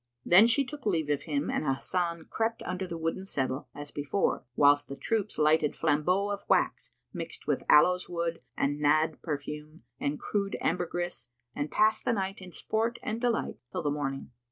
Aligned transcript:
Then 0.25 0.47
she 0.47 0.65
took 0.65 0.87
leave 0.87 1.11
of 1.11 1.21
him 1.25 1.51
and 1.51 1.63
Hasan 1.63 2.25
crept 2.31 2.63
under 2.63 2.87
the 2.87 2.97
wooden 2.97 3.27
settle 3.27 3.67
as 3.75 3.91
before, 3.91 4.43
whilst 4.55 4.87
the 4.87 4.95
troops 4.95 5.37
lighted 5.37 5.75
flambeaux 5.75 6.31
of 6.31 6.43
wax 6.49 6.93
mixed 7.13 7.45
with 7.45 7.61
aloes 7.69 8.09
wood 8.09 8.41
and 8.57 8.79
Nadd 8.81 9.21
perfume 9.21 9.83
and 9.99 10.19
crude 10.19 10.57
ambergris[FN#122] 10.59 11.27
and 11.53 11.71
passed 11.71 12.03
the 12.05 12.13
night 12.13 12.41
in 12.41 12.51
sport 12.51 12.97
and 13.03 13.21
delight 13.21 13.59
till 13.71 13.83
the 13.83 13.91
morning. 13.91 14.31